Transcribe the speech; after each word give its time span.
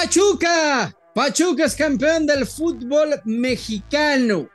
Pachuca. 0.00 0.94
Pachuca 1.12 1.64
es 1.64 1.74
campeón 1.74 2.24
del 2.24 2.46
fútbol 2.46 3.20
mexicano. 3.24 4.48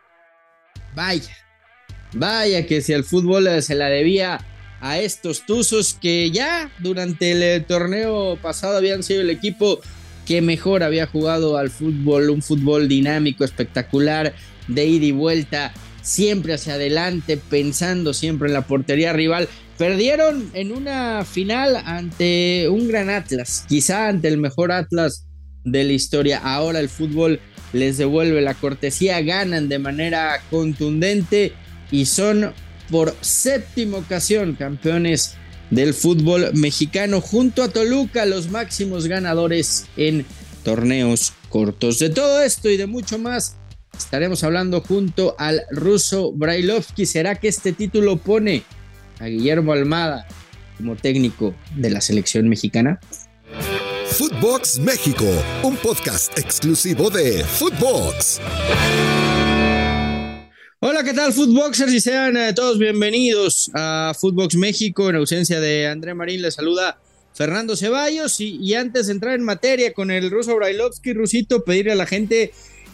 Vaya, 0.95 1.35
vaya 2.13 2.65
que 2.65 2.81
si 2.81 2.93
el 2.93 3.03
fútbol 3.03 3.61
se 3.61 3.75
la 3.75 3.87
debía 3.87 4.39
a 4.79 4.99
estos 4.99 5.45
Tuzos 5.45 5.97
que 6.01 6.31
ya 6.31 6.71
durante 6.79 7.55
el 7.55 7.65
torneo 7.65 8.37
pasado 8.41 8.77
habían 8.77 9.03
sido 9.03 9.19
el 9.19 9.29
equipo 9.29 9.81
que 10.25 10.41
mejor 10.41 10.81
había 10.81 11.07
jugado 11.07 11.57
al 11.57 11.69
fútbol, 11.69 12.29
un 12.29 12.41
fútbol 12.41 12.87
dinámico, 12.87 13.43
espectacular, 13.43 14.33
de 14.69 14.85
ida 14.85 15.07
y 15.07 15.11
vuelta, 15.11 15.73
siempre 16.01 16.53
hacia 16.53 16.75
adelante, 16.75 17.35
pensando 17.35 18.13
siempre 18.13 18.47
en 18.47 18.53
la 18.53 18.65
portería 18.65 19.11
rival. 19.11 19.49
Perdieron 19.77 20.51
en 20.53 20.71
una 20.71 21.25
final 21.25 21.75
ante 21.75 22.69
un 22.69 22.87
gran 22.87 23.09
Atlas, 23.09 23.65
quizá 23.67 24.07
ante 24.07 24.29
el 24.29 24.37
mejor 24.37 24.71
Atlas 24.71 25.25
de 25.63 25.83
la 25.83 25.93
historia. 25.93 26.39
Ahora 26.39 26.79
el 26.79 26.89
fútbol 26.89 27.39
les 27.73 27.97
devuelve 27.97 28.41
la 28.41 28.53
cortesía, 28.53 29.21
ganan 29.21 29.69
de 29.69 29.79
manera 29.79 30.41
contundente 30.49 31.53
y 31.91 32.05
son 32.05 32.53
por 32.89 33.15
séptima 33.21 33.97
ocasión 33.97 34.55
campeones 34.55 35.35
del 35.69 35.93
fútbol 35.93 36.51
mexicano 36.53 37.21
junto 37.21 37.63
a 37.63 37.69
Toluca, 37.69 38.25
los 38.25 38.49
máximos 38.49 39.07
ganadores 39.07 39.87
en 39.97 40.25
torneos 40.63 41.33
cortos. 41.49 41.99
De 41.99 42.09
todo 42.09 42.41
esto 42.43 42.69
y 42.69 42.77
de 42.77 42.85
mucho 42.85 43.17
más 43.17 43.57
estaremos 43.97 44.43
hablando 44.43 44.81
junto 44.81 45.35
al 45.39 45.63
ruso 45.71 46.31
Brailovsky. 46.31 47.05
¿Será 47.05 47.35
que 47.35 47.47
este 47.47 47.73
título 47.73 48.17
pone 48.17 48.63
a 49.19 49.25
Guillermo 49.25 49.73
Almada 49.73 50.27
como 50.77 50.95
técnico 50.95 51.55
de 51.75 51.89
la 51.89 52.01
selección 52.01 52.49
mexicana? 52.49 52.99
Footbox 54.13 54.77
México, 54.77 55.25
un 55.63 55.75
podcast 55.75 56.37
exclusivo 56.37 57.09
de 57.09 57.43
Footbox. 57.43 58.39
Hola, 60.81 61.03
¿qué 61.03 61.13
tal, 61.13 61.33
Footboxers? 61.33 61.91
Y 61.91 61.99
sean 61.99 62.37
eh, 62.37 62.53
todos 62.53 62.77
bienvenidos 62.77 63.71
a 63.73 64.13
Footbox 64.15 64.55
México. 64.55 65.09
En 65.09 65.15
ausencia 65.15 65.59
de 65.59 65.87
André 65.87 66.13
Marín, 66.13 66.43
les 66.43 66.53
saluda 66.53 66.99
Fernando 67.33 67.75
Ceballos. 67.75 68.39
Y, 68.39 68.75
antes 68.75 69.07
de 69.07 69.13
entrar 69.13 69.33
en 69.33 69.43
materia 69.43 69.93
con 69.93 70.11
el 70.11 70.29
ruso 70.29 70.55
Brailovsky, 70.57 71.13
Rusito, 71.13 71.63
pedirle 71.63 71.93
a 71.93 71.95
la 71.95 72.05
gente 72.05 72.53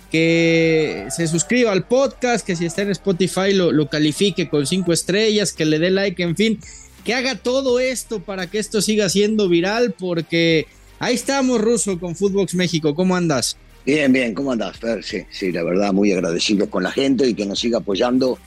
que 0.10 1.06
se 1.14 1.28
suscriba 1.28 1.74
al 1.74 1.86
podcast, 1.86 2.48
que 2.48 2.56
si 2.56 2.66
está 2.66 2.84
en 2.84 2.92
Spotify 2.92 3.52
lo, 3.52 3.74
lo 3.74 3.90
califique 3.90 4.48
con 4.48 4.66
cinco 4.66 4.94
estrellas, 4.94 5.52
que 5.52 5.66
le 5.66 5.80
dé 5.80 5.90
like, 5.90 6.24
en 6.24 6.38
fin, 6.38 6.60
que 7.04 7.14
haga 7.14 7.36
todo 7.36 7.82
esto 7.82 8.22
para 8.22 8.48
que 8.50 8.60
esto 8.60 8.82
siga 8.82 9.10
siendo 9.10 9.50
viral, 9.50 9.94
porque 10.00 10.68
ahí 11.00 11.16
estamos, 11.16 11.60
Ruso, 11.62 12.00
con 12.00 12.16
Footbox 12.16 12.56
México. 12.56 12.94
¿Cómo 12.94 13.16
andas? 13.16 13.58
Bien, 13.86 14.12
bien, 14.12 14.34
¿cómo 14.34 14.52
andás, 14.52 14.78
Fer? 14.78 15.04
Sí, 15.04 15.24
sí, 15.32 15.52
la 15.52 15.64
verdad, 15.64 15.94
muy 15.94 16.12
agradecidos 16.12 16.70
con 16.70 16.84
la 16.84 16.92
gente 16.92 17.28
y 17.28 17.34
que 17.34 17.46
nos 17.46 17.60
siga 17.60 17.80
apoyando. 17.80 18.38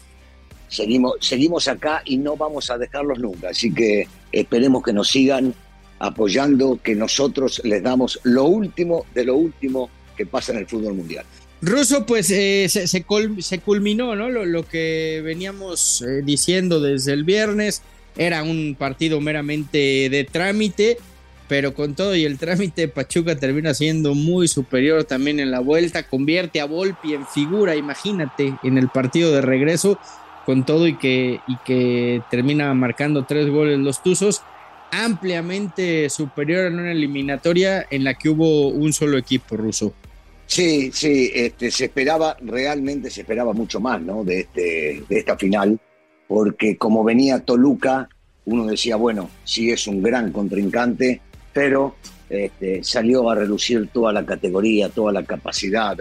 Seguimos, 0.69 1.15
seguimos 1.21 1.69
acá 1.69 2.03
y 2.05 2.17
no 2.17 2.37
vamos 2.37 2.71
a 2.71 2.79
dejarlos 2.79 3.19
nunca, 3.19 3.51
así 3.51 3.73
que 3.73 4.07
esperemos 4.31 4.83
que 4.83 4.93
nos 4.93 5.09
sigan 5.09 5.55
apoyando, 5.99 6.79
que 6.83 6.95
nosotros 6.95 7.61
les 7.65 7.83
damos 7.83 8.21
lo 8.23 8.45
último 8.45 9.05
de 9.15 9.25
lo 9.25 9.37
último 9.37 9.91
que 10.17 10.27
pasa 10.27 10.53
en 10.53 10.59
el 10.59 10.67
fútbol 10.67 10.95
mundial. 10.95 11.25
Ruso, 11.61 12.05
pues 12.07 12.31
eh, 12.31 12.67
se, 12.69 12.89
se, 12.89 13.03
culminó, 13.61 14.17
¿no? 14.17 14.29
Lo, 14.29 14.67
que 14.67 15.23
veníamos 15.25 16.03
eh, 16.03 16.23
diciendo 16.25 16.81
desde 16.81 17.13
el 17.13 17.25
viernes. 17.25 17.83
Era 18.17 18.43
un 18.43 18.77
partido 18.79 19.21
meramente 19.21 20.09
de 20.11 20.29
trámite 20.31 20.99
pero 21.53 21.75
con 21.75 21.95
todo 21.95 22.17
y 22.17 22.25
el 22.25 22.39
trámite 22.39 22.89
Pachuca 22.89 23.37
termina 23.37 23.75
siendo 23.75 24.15
muy 24.15 24.49
superior 24.49 25.05
también 25.05 25.39
en 25.39 25.51
la 25.51 25.61
vuelta, 25.61 26.09
convierte 26.09 26.63
a 26.63 26.65
Volpi 26.65 27.13
en 27.13 27.27
figura, 27.27 27.77
imagínate, 27.77 28.55
en 28.63 28.79
el 28.79 28.89
partido 28.89 29.31
de 29.33 29.43
regreso, 29.43 29.99
con 30.47 30.65
todo 30.65 30.87
y 30.87 30.97
que, 30.97 31.41
y 31.47 31.57
que 31.67 32.23
termina 32.31 32.73
marcando 32.73 33.27
tres 33.27 33.51
goles 33.51 33.79
los 33.79 34.03
Tuzos, 34.03 34.41
ampliamente 34.93 36.09
superior 36.09 36.69
en 36.69 36.81
una 36.81 36.93
eliminatoria 36.93 37.87
en 37.91 38.05
la 38.05 38.15
que 38.15 38.31
hubo 38.31 38.69
un 38.69 38.95
solo 38.95 39.19
equipo 39.19 39.55
ruso. 39.55 39.93
Sí, 40.47 40.91
sí, 40.91 41.33
este, 41.35 41.71
se 41.71 41.85
esperaba, 41.85 42.35
realmente 42.41 43.11
se 43.11 43.21
esperaba 43.21 43.53
mucho 43.53 43.79
más 43.79 44.01
¿no? 44.01 44.25
de, 44.25 44.41
este, 44.41 45.05
de 45.07 45.19
esta 45.19 45.37
final, 45.37 45.79
porque 46.27 46.79
como 46.79 47.05
venía 47.05 47.41
Toluca, 47.41 48.09
uno 48.47 48.65
decía, 48.65 48.97
bueno, 48.97 49.29
sí 49.45 49.71
es 49.71 49.87
un 49.87 50.03
gran 50.03 50.33
contrincante, 50.33 51.21
pero 51.53 51.95
este, 52.29 52.83
salió 52.83 53.29
a 53.31 53.35
relucir 53.35 53.89
toda 53.93 54.13
la 54.13 54.25
categoría, 54.25 54.89
toda 54.89 55.13
la 55.13 55.23
capacidad, 55.23 55.99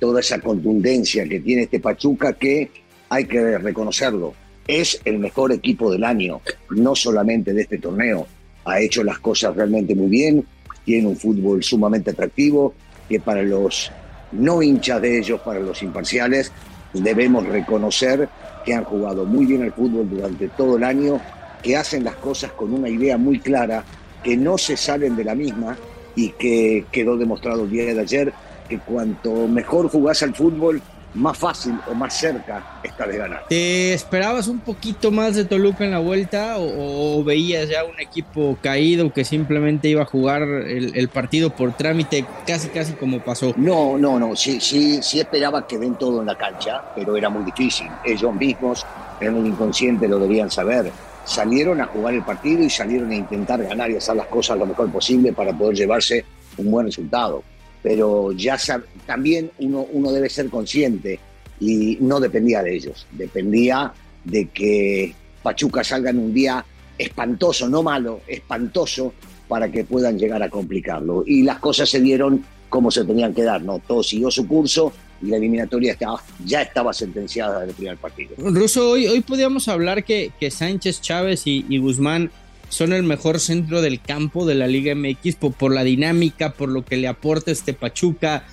toda 0.00 0.20
esa 0.20 0.40
contundencia 0.40 1.28
que 1.28 1.40
tiene 1.40 1.62
este 1.62 1.80
Pachuca 1.80 2.32
que 2.32 2.70
hay 3.08 3.24
que 3.26 3.58
reconocerlo. 3.58 4.34
Es 4.66 5.00
el 5.04 5.18
mejor 5.18 5.52
equipo 5.52 5.92
del 5.92 6.04
año, 6.04 6.40
no 6.70 6.96
solamente 6.96 7.52
de 7.52 7.62
este 7.62 7.78
torneo. 7.78 8.26
Ha 8.64 8.80
hecho 8.80 9.04
las 9.04 9.18
cosas 9.18 9.54
realmente 9.54 9.94
muy 9.94 10.08
bien, 10.08 10.44
tiene 10.84 11.06
un 11.08 11.16
fútbol 11.16 11.62
sumamente 11.62 12.10
atractivo 12.10 12.74
que 13.08 13.20
para 13.20 13.42
los 13.42 13.92
no 14.32 14.62
hinchas 14.62 15.00
de 15.02 15.18
ellos, 15.18 15.40
para 15.40 15.60
los 15.60 15.82
imparciales, 15.82 16.52
debemos 16.92 17.46
reconocer 17.46 18.28
que 18.64 18.74
han 18.74 18.84
jugado 18.84 19.24
muy 19.24 19.46
bien 19.46 19.62
el 19.62 19.72
fútbol 19.72 20.08
durante 20.08 20.48
todo 20.48 20.76
el 20.76 20.84
año, 20.84 21.20
que 21.62 21.76
hacen 21.76 22.02
las 22.02 22.16
cosas 22.16 22.52
con 22.52 22.72
una 22.72 22.88
idea 22.88 23.16
muy 23.16 23.38
clara 23.38 23.84
que 24.22 24.36
no 24.36 24.58
se 24.58 24.76
salen 24.76 25.16
de 25.16 25.24
la 25.24 25.34
misma 25.34 25.76
y 26.14 26.30
que 26.30 26.86
quedó 26.90 27.16
demostrado 27.16 27.64
el 27.64 27.70
día 27.70 27.94
de 27.94 28.00
ayer 28.00 28.32
que 28.68 28.78
cuanto 28.78 29.46
mejor 29.46 29.88
jugás 29.88 30.22
al 30.22 30.34
fútbol, 30.34 30.82
más 31.16 31.38
fácil 31.38 31.74
o 31.90 31.94
más 31.94 32.14
cerca 32.14 32.78
está 32.82 33.06
de 33.06 33.16
ganar. 33.16 33.44
¿Te 33.48 33.94
esperabas 33.94 34.48
un 34.48 34.60
poquito 34.60 35.10
más 35.10 35.34
de 35.34 35.44
Toluca 35.44 35.84
en 35.84 35.90
la 35.90 35.98
vuelta 35.98 36.56
o, 36.58 37.24
veías 37.24 37.68
ya 37.68 37.84
un 37.84 37.98
equipo 37.98 38.58
caído 38.60 39.12
que 39.12 39.24
simplemente 39.24 39.88
iba 39.88 40.02
a 40.02 40.04
jugar 40.04 40.42
el, 40.42 41.08
partido 41.08 41.50
por 41.50 41.72
trámite 41.72 42.26
casi 42.46 42.68
casi 42.68 42.92
como 42.92 43.20
pasó? 43.20 43.54
No, 43.56 43.96
no, 43.96 44.18
no, 44.18 44.36
sí, 44.36 44.60
sí, 44.60 45.02
sí 45.02 45.20
esperaba 45.20 45.66
que 45.66 45.78
den 45.78 45.94
todo 45.94 46.20
en 46.20 46.26
la 46.26 46.36
cancha, 46.36 46.82
pero 46.94 47.16
era 47.16 47.30
muy 47.30 47.44
difícil. 47.44 47.88
Ellos 48.04 48.34
mismos 48.34 48.84
en 49.20 49.36
el 49.36 49.46
inconsciente 49.46 50.06
lo 50.06 50.18
debían 50.18 50.50
saber 50.50 50.92
salieron 51.26 51.80
a 51.80 51.86
jugar 51.86 52.14
el 52.14 52.22
partido 52.22 52.62
y 52.62 52.70
salieron 52.70 53.10
a 53.10 53.16
intentar 53.16 53.62
ganar 53.62 53.90
y 53.90 53.96
hacer 53.96 54.16
las 54.16 54.28
cosas 54.28 54.58
lo 54.58 54.64
mejor 54.64 54.90
posible 54.90 55.32
para 55.32 55.52
poder 55.52 55.76
llevarse 55.76 56.24
un 56.56 56.70
buen 56.70 56.86
resultado. 56.86 57.42
Pero 57.82 58.32
ya 58.32 58.56
también 59.04 59.50
uno, 59.58 59.86
uno 59.92 60.12
debe 60.12 60.30
ser 60.30 60.48
consciente 60.48 61.18
y 61.60 61.98
no 62.00 62.20
dependía 62.20 62.62
de 62.62 62.76
ellos, 62.76 63.06
dependía 63.12 63.92
de 64.24 64.48
que 64.48 65.14
Pachuca 65.42 65.84
salga 65.84 66.10
en 66.10 66.18
un 66.18 66.32
día 66.32 66.64
espantoso, 66.98 67.68
no 67.68 67.82
malo, 67.82 68.20
espantoso, 68.26 69.12
para 69.48 69.70
que 69.70 69.84
puedan 69.84 70.18
llegar 70.18 70.42
a 70.42 70.50
complicarlo. 70.50 71.22
Y 71.26 71.42
las 71.42 71.58
cosas 71.58 71.88
se 71.88 72.00
dieron 72.00 72.44
como 72.68 72.90
se 72.90 73.04
tenían 73.04 73.32
que 73.32 73.42
dar, 73.42 73.62
¿no? 73.62 73.78
Todo 73.78 74.02
siguió 74.02 74.30
su 74.30 74.46
curso 74.46 74.92
y 75.22 75.26
la 75.26 75.36
eliminatoria 75.36 75.92
estaba, 75.92 76.22
ya 76.44 76.62
estaba 76.62 76.92
sentenciada 76.92 77.64
el 77.64 77.72
primer 77.72 77.96
partido. 77.96 78.34
Ruso, 78.38 78.90
hoy, 78.90 79.06
hoy 79.06 79.20
podíamos 79.20 79.68
hablar 79.68 80.04
que, 80.04 80.30
que 80.38 80.50
Sánchez, 80.50 81.00
Chávez 81.00 81.46
y, 81.46 81.78
Guzmán 81.78 82.30
son 82.68 82.92
el 82.92 83.02
mejor 83.02 83.40
centro 83.40 83.80
del 83.80 84.00
campo 84.00 84.44
de 84.44 84.56
la 84.56 84.66
Liga 84.66 84.94
MX 84.94 85.36
por, 85.36 85.52
por 85.52 85.72
la 85.72 85.84
dinámica, 85.84 86.52
por 86.52 86.68
lo 86.68 86.84
que 86.84 86.96
le 86.96 87.08
aporta 87.08 87.50
este 87.50 87.72
Pachuca, 87.72 88.44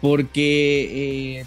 porque 0.00 1.40
eh, 1.40 1.44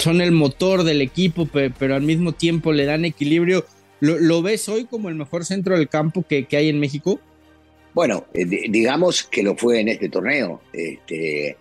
son 0.00 0.20
el 0.20 0.32
motor 0.32 0.82
del 0.82 1.00
equipo, 1.00 1.46
pero, 1.46 1.94
al 1.94 2.02
mismo 2.02 2.32
tiempo 2.32 2.72
le 2.72 2.84
dan 2.84 3.04
equilibrio. 3.04 3.64
¿Lo, 4.00 4.42
ves 4.42 4.68
hoy 4.68 4.84
como 4.84 5.08
el 5.08 5.14
mejor 5.14 5.44
centro 5.44 5.78
del 5.78 5.88
campo 5.88 6.26
que, 6.28 6.44
que 6.44 6.56
hay 6.56 6.68
en 6.68 6.80
México? 6.80 7.20
Bueno, 7.94 8.26
eh, 8.34 8.44
digamos 8.44 9.22
que 9.22 9.42
lo 9.42 9.56
fue 9.56 9.80
en 9.80 9.88
este 9.88 10.08
torneo. 10.08 10.60
Este, 10.72 11.56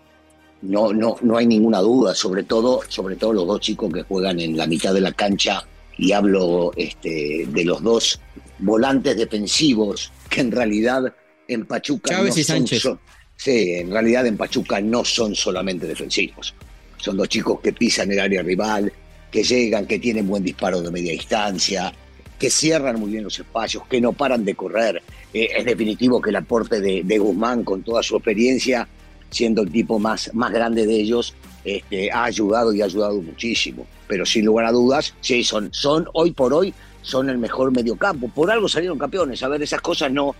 no, 0.63 0.93
no, 0.93 1.17
no 1.21 1.37
hay 1.37 1.45
ninguna 1.45 1.79
duda, 1.79 2.15
sobre 2.15 2.43
todo, 2.43 2.81
sobre 2.87 3.15
todo 3.15 3.33
los 3.33 3.47
dos 3.47 3.59
chicos 3.59 3.91
que 3.93 4.03
juegan 4.03 4.39
en 4.39 4.57
la 4.57 4.65
mitad 4.65 4.93
de 4.93 5.01
la 5.01 5.11
cancha, 5.11 5.63
y 5.97 6.11
hablo 6.11 6.71
este, 6.75 7.45
de 7.47 7.65
los 7.65 7.83
dos 7.83 8.19
volantes 8.59 9.15
defensivos, 9.17 10.11
que 10.29 10.41
en 10.41 10.51
realidad 10.51 11.13
en 11.47 11.65
Pachuca 11.65 12.17
no 12.17 12.27
y 12.27 12.43
Sánchez. 12.43 12.81
Son, 12.81 12.99
sí, 13.35 13.73
en 13.73 13.91
realidad 13.91 14.25
en 14.25 14.37
Pachuca 14.37 14.79
no 14.81 15.03
son 15.03 15.35
solamente 15.35 15.85
defensivos. 15.85 16.53
Son 16.97 17.17
dos 17.17 17.27
chicos 17.27 17.59
que 17.59 17.73
pisan 17.73 18.11
el 18.11 18.19
área 18.19 18.41
rival, 18.41 18.91
que 19.29 19.43
llegan, 19.43 19.85
que 19.85 19.99
tienen 19.99 20.27
buen 20.27 20.43
disparo 20.43 20.81
de 20.81 20.89
media 20.89 21.11
distancia, 21.11 21.93
que 22.39 22.49
cierran 22.49 22.99
muy 22.99 23.11
bien 23.11 23.23
los 23.23 23.37
espacios, 23.37 23.83
que 23.87 23.99
no 23.99 24.13
paran 24.13 24.45
de 24.45 24.55
correr. 24.55 25.01
Eh, 25.33 25.49
es 25.57 25.65
definitivo 25.65 26.21
que 26.21 26.29
el 26.29 26.37
aporte 26.37 26.79
de, 26.79 27.03
de 27.03 27.17
Guzmán, 27.17 27.63
con 27.63 27.83
toda 27.83 28.01
su 28.01 28.15
experiencia, 28.15 28.87
siendo 29.34 29.64
el 29.64 29.72
tipo 29.72 30.00
más, 30.00 30.30
más 30.34 30.52
grande 30.52 30.85
de 30.85 30.96
ellos, 30.96 31.34
este, 31.66 32.12
ha 32.12 32.26
ayudado 32.26 32.74
y 32.74 32.82
ha 32.82 32.85
ayudado 32.85 33.22
muchísimo. 33.22 33.85
Pero 34.08 34.26
sin 34.26 34.46
lugar 34.46 34.66
a 34.66 34.72
dudas, 34.72 35.14
sí, 35.22 35.44
son, 35.44 35.72
hoy 36.14 36.32
por 36.32 36.53
hoy, 36.53 36.74
son 37.02 37.30
el 37.30 37.38
mejor 37.38 37.72
mediocampo. 37.72 38.30
Por 38.30 38.52
algo 38.52 38.70
salieron 38.70 38.97
campeones. 38.97 39.41
A 39.44 39.47
ver, 39.47 39.62
esas 39.62 39.82
cosas 39.82 40.12
no, 40.12 40.35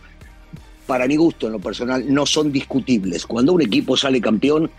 para 0.86 1.08
mi 1.08 1.16
gusto 1.16 1.48
en 1.48 1.54
lo 1.54 1.60
personal, 1.60 2.06
no 2.14 2.26
son 2.26 2.52
discutibles. 2.52 3.26
Cuando 3.26 3.54
un 3.54 3.62
equipo 3.62 3.98
sale 3.98 4.22
campeón 4.22 4.70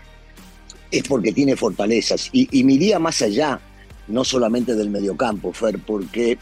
es 0.89 1.03
porque 1.03 1.31
tiene 1.31 1.55
fortalezas. 1.55 2.29
Y, 2.31 2.47
y 2.57 2.63
me 2.63 2.99
más 2.99 3.21
allá, 3.21 3.59
no 4.07 4.23
solamente 4.23 4.75
del 4.75 4.89
mediocampo, 4.89 5.51
Fer, 5.51 5.79
porque 5.79 6.37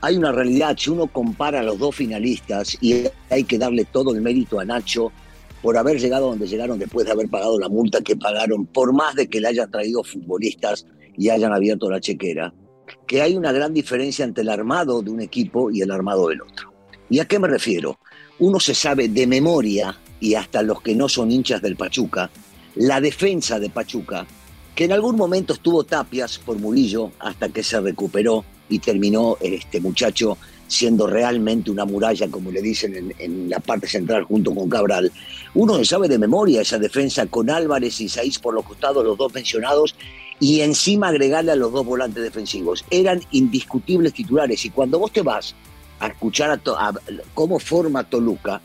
hay 0.00 0.16
una 0.16 0.32
realidad. 0.32 0.76
Si 0.78 0.90
uno 0.90 1.08
compara 1.08 1.60
a 1.60 1.62
los 1.62 1.78
dos 1.78 1.94
finalistas, 1.94 2.78
y 2.80 3.04
hay 3.28 3.44
que 3.44 3.58
darle 3.58 3.84
todo 3.84 4.14
el 4.14 4.22
mérito 4.22 4.60
a 4.60 4.64
Nacho 4.64 5.12
por 5.62 5.76
haber 5.76 5.98
llegado 5.98 6.28
donde 6.28 6.46
llegaron 6.46 6.78
después 6.78 7.06
de 7.06 7.12
haber 7.12 7.28
pagado 7.28 7.58
la 7.58 7.68
multa 7.68 8.00
que 8.00 8.16
pagaron, 8.16 8.66
por 8.66 8.92
más 8.92 9.14
de 9.14 9.28
que 9.28 9.40
le 9.40 9.48
hayan 9.48 9.70
traído 9.70 10.04
futbolistas 10.04 10.86
y 11.16 11.30
hayan 11.30 11.52
abierto 11.52 11.90
la 11.90 12.00
chequera, 12.00 12.54
que 13.06 13.22
hay 13.22 13.36
una 13.36 13.52
gran 13.52 13.74
diferencia 13.74 14.24
entre 14.24 14.42
el 14.42 14.48
armado 14.48 15.02
de 15.02 15.10
un 15.10 15.20
equipo 15.20 15.70
y 15.70 15.82
el 15.82 15.90
armado 15.90 16.28
del 16.28 16.42
otro. 16.42 16.72
¿Y 17.10 17.18
a 17.18 17.26
qué 17.26 17.38
me 17.38 17.48
refiero? 17.48 17.98
Uno 18.38 18.60
se 18.60 18.74
sabe 18.74 19.08
de 19.08 19.26
memoria, 19.26 19.96
y 20.20 20.34
hasta 20.34 20.62
los 20.62 20.82
que 20.82 20.94
no 20.94 21.08
son 21.08 21.30
hinchas 21.30 21.62
del 21.62 21.76
Pachuca, 21.76 22.30
la 22.74 23.00
defensa 23.00 23.58
de 23.58 23.70
Pachuca, 23.70 24.26
que 24.74 24.84
en 24.84 24.92
algún 24.92 25.16
momento 25.16 25.54
estuvo 25.54 25.82
tapias 25.84 26.38
por 26.38 26.58
Murillo 26.58 27.10
hasta 27.18 27.48
que 27.48 27.64
se 27.64 27.80
recuperó 27.80 28.44
y 28.68 28.78
terminó 28.78 29.36
este 29.40 29.80
muchacho 29.80 30.38
siendo 30.68 31.06
realmente 31.06 31.70
una 31.70 31.84
muralla, 31.84 32.28
como 32.28 32.52
le 32.52 32.62
dicen 32.62 33.14
en, 33.18 33.50
la 33.50 33.58
parte 33.58 33.88
central 33.88 34.24
junto 34.24 34.54
con 34.54 34.68
Cabral. 34.68 35.10
Uno 35.54 35.76
se 35.78 35.84
sabe 35.86 36.08
de 36.08 36.18
memoria 36.18 36.60
esa 36.60 36.78
defensa 36.78 37.26
con 37.26 37.50
Álvarez 37.50 38.00
y 38.00 38.08
Saiz 38.08 38.38
por 38.38 38.54
los 38.54 38.64
costados, 38.64 39.04
los 39.04 39.18
dos 39.18 39.32
mencionados, 39.32 39.96
y 40.38 40.60
encima 40.60 41.08
agregarle 41.08 41.52
a 41.52 41.56
los 41.56 41.72
dos 41.72 41.84
volantes 41.84 42.22
defensivos. 42.22 42.84
Eran 42.90 43.20
indiscutibles 43.32 44.12
titulares 44.12 44.64
y 44.64 44.70
cuando 44.70 44.98
vos 44.98 45.10
te 45.10 45.22
vas 45.22 45.54
a 46.00 46.08
escuchar 46.08 46.50
a, 46.50 46.92
cómo 47.34 47.58
forma 47.58 48.04
Toluca, 48.04 48.60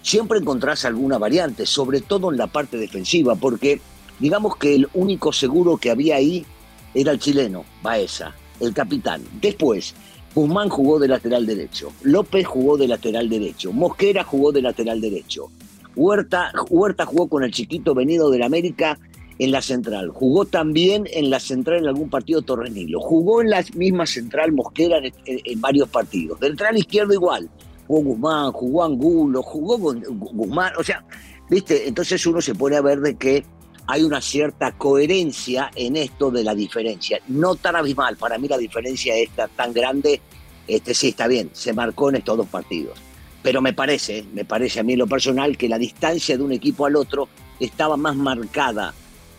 siempre 0.00 0.38
encontrás 0.38 0.84
alguna 0.84 1.18
variante, 1.18 1.66
sobre 1.66 2.00
todo 2.00 2.30
en 2.30 2.38
la 2.38 2.46
parte 2.46 2.76
defensiva, 2.78 3.34
porque 3.34 3.80
digamos 4.20 4.56
que 4.56 4.74
el 4.74 4.88
único 4.94 5.32
seguro 5.32 5.76
que 5.76 5.90
había 5.90 6.16
ahí 6.16 6.46
era 6.94 7.12
el 7.12 7.18
chileno, 7.18 7.64
Baeza, 7.82 8.34
el 8.60 8.72
capitán. 8.72 9.22
Después, 9.40 9.94
Guzmán 10.34 10.68
jugó 10.68 10.98
de 10.98 11.08
lateral 11.08 11.46
derecho, 11.46 11.92
López 12.02 12.46
jugó 12.46 12.76
de 12.76 12.88
lateral 12.88 13.28
derecho, 13.28 13.72
Mosquera 13.72 14.24
jugó 14.24 14.52
de 14.52 14.62
lateral 14.62 15.00
derecho, 15.00 15.50
Huerta, 15.96 16.52
Huerta 16.68 17.06
jugó 17.06 17.28
con 17.28 17.42
el 17.42 17.50
chiquito 17.50 17.94
venido 17.94 18.30
del 18.30 18.42
América 18.42 18.98
en 19.38 19.50
la 19.50 19.62
central, 19.62 20.10
jugó 20.10 20.44
también 20.44 21.08
en 21.12 21.30
la 21.30 21.40
central 21.40 21.78
en 21.78 21.88
algún 21.88 22.10
partido 22.10 22.42
Torrenilo, 22.42 23.00
jugó 23.00 23.40
en 23.40 23.50
la 23.50 23.64
misma 23.74 24.06
central 24.06 24.52
Mosquera 24.52 24.98
en, 25.24 25.60
varios 25.60 25.88
partidos, 25.88 26.38
central 26.40 26.76
izquierdo 26.76 27.14
igual, 27.14 27.48
jugó 27.86 28.00
Guzmán, 28.02 28.52
jugó 28.52 28.84
Angulo, 28.84 29.42
jugó 29.42 29.78
Guzmán, 29.78 30.72
o 30.78 30.84
sea, 30.84 31.04
viste, 31.48 31.88
entonces 31.88 32.24
uno 32.26 32.40
se 32.40 32.54
pone 32.54 32.76
a 32.76 32.80
ver 32.82 33.00
de 33.00 33.16
que 33.16 33.44
hay 33.90 34.04
una 34.04 34.20
cierta 34.20 34.72
coherencia 34.72 35.70
en 35.74 35.96
esto 35.96 36.30
de 36.30 36.44
la 36.44 36.54
diferencia. 36.54 37.20
No 37.26 37.54
tan 37.54 37.74
abismal, 37.74 38.18
para 38.18 38.36
mí 38.36 38.46
la 38.46 38.58
diferencia 38.58 39.16
está 39.16 39.48
tan 39.48 39.72
grande, 39.72 40.20
este 40.66 40.92
sí 40.92 41.08
está 41.08 41.26
bien, 41.26 41.48
se 41.54 41.72
marcó 41.72 42.10
en 42.10 42.16
estos 42.16 42.36
dos 42.36 42.46
partidos. 42.48 42.98
Pero 43.42 43.62
me 43.62 43.72
parece, 43.72 44.26
me 44.34 44.44
parece 44.44 44.80
a 44.80 44.82
mí 44.82 44.92
en 44.92 44.98
lo 44.98 45.06
personal 45.06 45.56
que 45.56 45.70
la 45.70 45.78
distancia 45.78 46.36
de 46.36 46.42
un 46.42 46.52
equipo 46.52 46.84
al 46.84 46.96
otro 46.96 47.30
estaba 47.58 47.96
más 47.96 48.14
marcada 48.14 48.92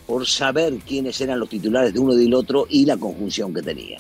por 0.08 0.26
saber 0.26 0.74
quiénes 0.80 1.22
eran 1.22 1.40
los 1.40 1.50
titulares 1.50 1.94
de 1.94 2.00
uno 2.00 2.14
y 2.16 2.24
del 2.24 2.34
otro 2.34 2.66
y 2.68 2.86
la 2.88 2.98
conjunción 2.98 3.54
que 3.54 3.62
tenía. 3.62 4.00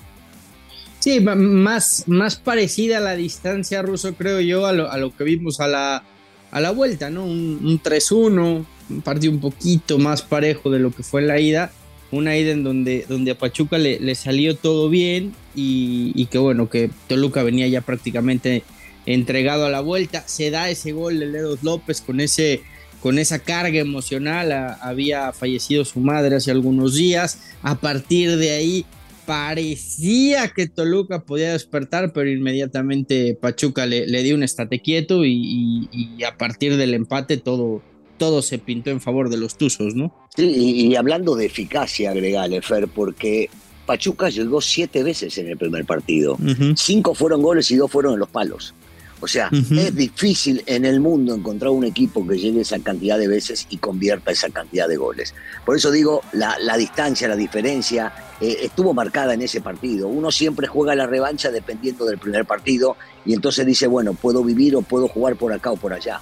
Sí, 0.98 1.19
más, 1.19 2.06
más 2.07 2.38
parecida 2.38 2.98
a 2.98 3.02
la 3.02 3.16
distancia 3.16 3.84
ruso, 3.84 4.16
creo 4.16 4.42
yo, 4.42 4.66
a 4.66 4.74
lo, 4.74 5.16
que 5.16 5.24
vimos 5.24 5.60
a 5.60 5.68
la, 5.68 6.04
a 6.50 6.60
la 6.60 6.72
vuelta, 6.72 7.12
¿no? 7.12 7.24
Un, 7.24 7.60
un 7.63 7.80
3-1, 7.81 8.18
un 8.18 8.66
partido 9.03 9.33
un 9.33 9.39
poquito 9.39 9.97
más 9.97 10.21
parejo 10.21 10.69
de 10.69 10.80
lo 10.80 10.91
que 10.91 11.03
fue 11.03 11.21
la 11.21 11.39
ida. 11.39 11.71
Una 12.12 12.36
ida 12.36 12.51
en 12.51 12.63
donde, 12.63 13.06
donde 13.07 13.31
a 13.31 13.38
Pachuca 13.38 13.77
le, 13.77 14.15
salió 14.15 14.56
todo 14.56 14.89
bien 14.89 15.33
y, 15.56 16.25
que 16.25 16.38
bueno, 16.39 16.69
que 16.69 16.89
Toluca 17.07 17.44
venía 17.44 17.68
ya 17.68 17.81
prácticamente 17.81 18.63
entregado 19.06 19.65
a 19.65 19.69
la 19.69 19.81
vuelta. 19.81 20.24
Se 20.27 20.50
da 20.50 20.69
ese 20.69 20.91
gol 20.91 21.19
de 21.19 21.27
Ledos 21.27 21.63
López 21.63 22.01
con, 22.01 22.19
ese, 22.19 22.62
con 23.00 23.19
esa 23.19 23.39
carga 23.39 23.80
emocional. 23.80 24.51
había 24.81 25.31
fallecido 25.33 25.85
su 25.85 26.00
madre 26.00 26.35
hace 26.35 26.50
algunos 26.50 26.95
días. 26.95 27.42
A 27.62 27.80
partir 27.80 28.38
de 28.38 28.51
ahí 28.51 28.85
parecía 29.30 30.47
que 30.47 30.65
Toluca 30.65 31.21
podía 31.21 31.51
despertar, 31.51 32.13
pero 32.13 32.31
inmediatamente 32.31 33.38
Pachuca 33.39 33.85
le, 33.85 34.24
dio 34.24 34.33
un 34.33 34.42
estate 34.42 34.80
quieto 34.80 35.24
y, 35.24 35.88
a 36.27 36.35
partir 36.35 36.77
del 36.77 36.95
empate 36.95 37.38
todo, 37.38 37.83
todo 38.19 38.44
se 38.44 38.60
pintó 38.60 38.92
en 38.92 39.01
favor 39.01 39.30
de 39.30 39.38
los 39.38 39.57
Tuzos, 39.57 39.95
¿no? 39.95 40.13
Sí, 40.36 40.45
y, 40.45 40.95
hablando 40.95 41.36
de 41.36 41.48
eficacia, 41.48 42.12
agregale, 42.12 42.62
Fer, 42.62 42.88
porque 42.88 43.50
Pachuca 43.88 44.30
llegó 44.30 44.62
siete 44.62 45.01
veces 45.01 45.36
en 45.39 45.48
el 45.48 45.57
primer 45.57 45.86
partido. 45.86 46.38
Cinco 46.75 47.16
fueron 47.16 47.42
goles 47.42 47.71
y 47.71 47.77
dos 47.77 47.89
fueron 47.89 48.13
en 48.13 48.19
los 48.19 48.30
palos. 48.30 48.75
O 49.21 49.27
sea, 49.27 49.50
es 49.51 49.95
difícil 49.95 50.63
en 50.66 50.86
el 50.86 51.01
mundo 51.01 51.36
encontrar 51.36 51.71
un 51.71 51.83
equipo 51.83 52.25
que 52.25 52.38
llegue 52.38 52.62
esa 52.62 52.80
cantidad 52.80 53.18
de 53.18 53.27
veces 53.27 53.68
y 53.69 53.77
convierta 53.77 54.31
esa 54.31 54.50
cantidad 54.50 54.88
de 54.88 54.95
goles. 54.95 55.33
Por 55.66 55.75
eso 55.75 55.92
digo, 55.92 56.21
la, 56.31 56.56
distancia, 56.77 57.27
la 57.27 57.36
diferencia 57.36 58.13
eh, 58.39 58.60
estuvo 58.62 58.94
marcada 58.94 59.33
en 59.33 59.42
ese 59.42 59.60
partido. 59.60 60.07
Uno 60.07 60.31
siempre 60.31 60.68
juega 60.68 60.95
la 60.95 61.06
revancha 61.06 61.51
dependiendo 61.51 62.06
del 62.06 62.18
primer 62.18 62.45
partido 62.45 62.95
y 63.25 63.33
entonces 63.33 63.66
dice, 63.66 63.88
bueno, 63.88 64.13
puedo 64.13 64.42
vivir 64.42 64.77
o 64.77 64.83
puedo 64.83 65.10
jugar 65.10 65.36
por 65.36 65.51
acá 65.51 65.71
o 65.71 65.75
por 65.75 65.92
allá 65.92 66.21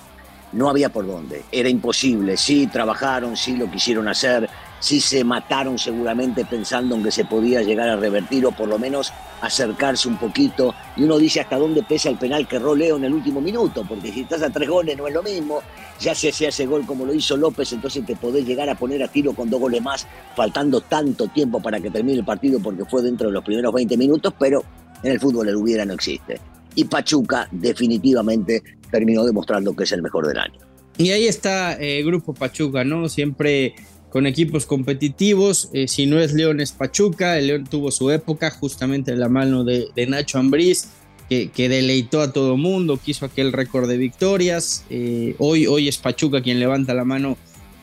no 0.51 0.69
había 0.69 0.89
por 0.89 1.05
dónde, 1.05 1.43
era 1.51 1.69
imposible. 1.69 2.37
Sí 2.37 2.67
trabajaron, 2.67 3.35
sí 3.35 3.55
lo 3.55 3.69
quisieron 3.69 4.07
hacer, 4.07 4.49
sí 4.79 5.01
se 5.01 5.23
mataron 5.23 5.77
seguramente 5.77 6.45
pensando 6.45 6.95
en 6.95 7.03
que 7.03 7.11
se 7.11 7.25
podía 7.25 7.61
llegar 7.61 7.89
a 7.89 7.95
revertir 7.95 8.45
o 8.45 8.51
por 8.51 8.67
lo 8.67 8.79
menos 8.79 9.11
acercarse 9.41 10.07
un 10.07 10.17
poquito. 10.17 10.73
Y 10.95 11.03
uno 11.03 11.17
dice 11.17 11.41
hasta 11.41 11.57
dónde 11.57 11.83
pesa 11.83 12.09
el 12.09 12.17
penal 12.17 12.47
que 12.47 12.59
roleo 12.59 12.97
en 12.97 13.05
el 13.05 13.13
último 13.13 13.41
minuto, 13.41 13.83
porque 13.87 14.11
si 14.11 14.21
estás 14.21 14.41
a 14.41 14.49
tres 14.49 14.69
goles 14.69 14.97
no 14.97 15.07
es 15.07 15.13
lo 15.13 15.23
mismo. 15.23 15.61
Ya 15.99 16.13
se 16.13 16.29
hacía 16.29 16.49
ese 16.49 16.65
gol 16.65 16.85
como 16.85 17.05
lo 17.05 17.13
hizo 17.13 17.35
López, 17.35 17.73
entonces 17.73 18.05
te 18.05 18.15
podés 18.15 18.45
llegar 18.45 18.69
a 18.69 18.75
poner 18.75 19.01
a 19.03 19.07
tiro 19.07 19.33
con 19.33 19.49
dos 19.49 19.59
goles 19.59 19.81
más, 19.81 20.07
faltando 20.35 20.81
tanto 20.81 21.27
tiempo 21.27 21.59
para 21.59 21.79
que 21.79 21.89
termine 21.89 22.19
el 22.19 22.25
partido 22.25 22.59
porque 22.59 22.85
fue 22.85 23.01
dentro 23.01 23.27
de 23.27 23.33
los 23.33 23.43
primeros 23.43 23.73
20 23.73 23.97
minutos, 23.97 24.33
pero 24.37 24.63
en 25.01 25.11
el 25.11 25.19
fútbol 25.19 25.49
el 25.49 25.55
hubiera 25.55 25.85
no 25.85 25.93
existe. 25.93 26.39
Y 26.77 26.85
Pachuca 26.85 27.47
definitivamente 27.51 28.61
terminó 28.91 29.25
demostrando 29.25 29.75
que 29.75 29.83
es 29.83 29.91
el 29.91 30.03
mejor 30.03 30.27
del 30.27 30.37
año. 30.37 30.59
Y 30.97 31.09
ahí 31.09 31.25
está 31.25 31.73
el 31.73 31.81
eh, 31.81 32.03
Grupo 32.03 32.35
Pachuca, 32.35 32.83
¿no? 32.83 33.09
Siempre 33.09 33.73
con 34.11 34.27
equipos 34.27 34.67
competitivos. 34.67 35.69
Eh, 35.73 35.87
si 35.87 36.05
no 36.05 36.19
es 36.19 36.33
León, 36.33 36.61
es 36.61 36.71
Pachuca. 36.71 37.39
El 37.39 37.47
León 37.47 37.67
tuvo 37.67 37.89
su 37.89 38.11
época 38.11 38.51
justamente 38.51 39.11
en 39.11 39.19
la 39.19 39.27
mano 39.27 39.63
de, 39.63 39.89
Nacho 40.07 40.37
Ambriz, 40.37 40.89
que, 41.27 41.49
deleitó 41.55 42.21
a 42.21 42.31
todo 42.31 42.57
mundo, 42.57 42.99
quiso 43.03 43.25
aquel 43.25 43.53
récord 43.53 43.89
de 43.89 43.97
victorias. 43.97 44.85
Eh, 44.91 45.35
hoy, 45.39 45.65
hoy 45.65 45.87
es 45.87 45.97
Pachuca 45.97 46.43
quien 46.43 46.59
levanta 46.59 46.93
la 46.93 47.05
mano 47.05 47.37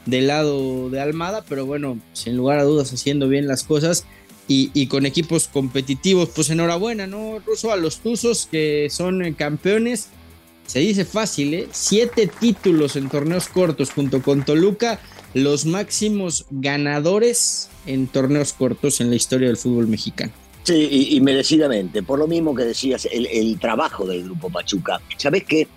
del 0.07 0.29
lado 0.29 0.89
de 0.89 1.01
Almada, 1.01 1.45
pero 1.49 1.67
bueno, 1.67 1.99
sin 2.13 2.37
lugar 2.37 2.61
a 2.61 2.63
dudas 2.63 2.93
haciendo 2.93 3.29
bien 3.29 3.49
las 3.49 3.65
cosas. 3.65 4.07
Y, 4.47 4.71
y, 4.75 4.89
con 4.89 5.07
equipos 5.07 5.49
competitivos, 5.49 6.29
pues 6.35 6.51
enhorabuena, 6.51 7.07
¿no, 7.07 7.39
Ruso? 7.39 7.73
A 7.73 7.77
los 7.77 8.01
Tuzos 8.01 8.47
que 8.51 8.89
son 8.91 9.33
campeones 9.33 10.11
se 10.67 10.81
dice 10.81 11.05
fácil, 11.05 11.55
¿eh? 11.55 11.69
Siete 11.73 12.27
títulos 12.27 12.97
en 12.97 13.09
torneos 13.09 13.49
cortos 13.49 13.91
junto 13.91 14.23
con 14.23 14.45
Toluca, 14.45 15.01
los 15.35 15.67
máximos 15.67 16.47
ganadores 16.51 17.69
en 17.87 18.07
torneos 18.07 18.53
cortos 18.53 19.01
en 19.01 19.11
la 19.11 19.17
historia 19.17 19.49
del 19.49 19.57
fútbol 19.57 19.89
mexicano. 19.89 20.33
Sí, 20.63 21.09
y, 21.11 21.21
merecidamente. 21.21 22.03
Por 22.03 22.19
lo 22.19 22.27
mismo 22.27 22.55
que 22.55 22.65
decías, 22.65 23.07
el, 23.13 23.59
trabajo 23.59 24.07
del 24.07 24.25
Grupo 24.25 24.49
Pachuca. 24.49 25.01
¿Sabes 25.19 25.45
qué? 25.45 25.69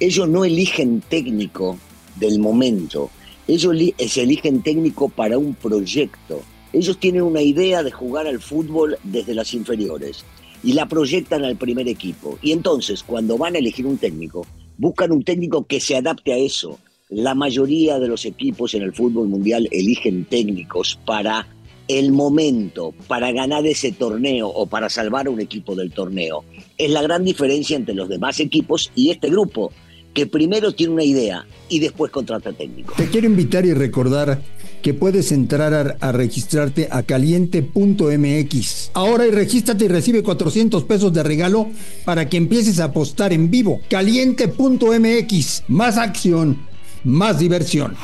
Ellos 0.00 0.28
no 0.28 0.44
eligen 0.44 1.00
técnico 1.08 1.78
del 2.16 2.40
momento. 2.40 3.10
Ellos 3.46 3.72
eligen 4.16 4.62
técnico 4.62 5.08
para 5.08 5.38
un 5.38 5.54
proyecto. 5.54 6.42
Ellos 6.72 6.98
tienen 6.98 7.22
una 7.22 7.42
idea 7.42 7.82
de 7.82 7.90
jugar 7.90 8.26
al 8.26 8.40
fútbol 8.40 8.96
desde 9.02 9.34
las 9.34 9.52
inferiores 9.52 10.24
y 10.64 10.72
la 10.72 10.86
proyectan 10.86 11.44
al 11.44 11.56
primer 11.56 11.88
equipo. 11.88 12.38
Y 12.40 12.52
entonces, 12.52 13.02
cuando 13.02 13.36
van 13.36 13.54
a 13.54 13.58
elegir 13.58 13.86
un 13.86 13.98
técnico, 13.98 14.46
buscan 14.78 15.12
un 15.12 15.22
técnico 15.22 15.66
que 15.66 15.80
se 15.80 15.96
adapte 15.96 16.32
a 16.32 16.36
eso. 16.36 16.78
La 17.08 17.34
mayoría 17.34 17.98
de 17.98 18.08
los 18.08 18.24
equipos 18.24 18.74
en 18.74 18.82
el 18.82 18.94
fútbol 18.94 19.28
mundial 19.28 19.68
eligen 19.70 20.24
técnicos 20.24 20.98
para 21.04 21.46
el 21.88 22.12
momento, 22.12 22.94
para 23.06 23.32
ganar 23.32 23.66
ese 23.66 23.92
torneo 23.92 24.48
o 24.48 24.66
para 24.66 24.88
salvar 24.88 25.26
a 25.26 25.30
un 25.30 25.40
equipo 25.40 25.74
del 25.74 25.92
torneo. 25.92 26.44
Es 26.78 26.90
la 26.90 27.02
gran 27.02 27.24
diferencia 27.24 27.76
entre 27.76 27.94
los 27.94 28.08
demás 28.08 28.40
equipos 28.40 28.90
y 28.94 29.10
este 29.10 29.28
grupo, 29.28 29.72
que 30.14 30.26
primero 30.26 30.72
tiene 30.72 30.92
una 30.92 31.04
idea 31.04 31.46
y 31.68 31.80
después 31.80 32.12
contrata 32.12 32.52
técnico. 32.52 32.94
Te 32.96 33.08
quiero 33.08 33.26
invitar 33.26 33.64
y 33.66 33.72
recordar 33.72 34.42
que 34.82 34.92
puedes 34.94 35.32
entrar 35.32 35.96
a, 35.98 36.12
registrarte 36.12 36.88
a 36.90 37.02
caliente.mx. 37.02 38.90
Ahora 38.94 39.26
y 39.26 39.30
regístrate 39.30 39.84
y 39.86 39.88
recibe 39.88 40.22
400 40.22 40.84
pesos 40.84 41.12
de 41.12 41.22
regalo 41.22 41.70
para 42.04 42.28
que 42.28 42.36
empieces 42.36 42.80
a 42.80 42.84
apostar 42.84 43.32
en 43.32 43.50
vivo. 43.50 43.80
Caliente.mx. 43.88 45.62
Más 45.68 45.96
acción, 45.96 46.58
más 47.04 47.38
diversión. 47.38 47.96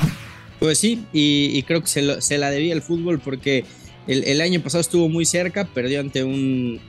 Pues 0.59 0.77
sí, 0.79 1.03
y, 1.13 1.61
creo 1.63 1.81
que 1.81 1.87
se, 1.87 2.37
la 2.37 2.51
debía 2.51 2.73
el 2.73 2.81
fútbol 2.81 3.19
porque 3.19 3.65
el, 4.07 4.41
año 4.41 4.61
pasado 4.61 4.81
estuvo 4.81 5.07
muy 5.07 5.25
cerca, 5.25 5.65
perdió 5.65 5.99
ante 5.99 6.23
un, 6.23 6.81